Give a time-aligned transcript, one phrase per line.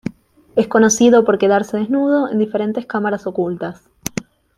[0.55, 3.87] Es conocido por quedarse desnudo en diferentes cámaras ocultas.